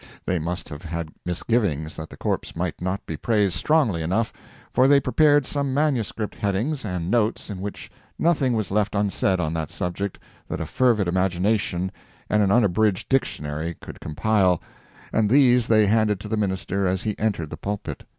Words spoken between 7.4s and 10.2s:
in which nothing was left unsaid on that subject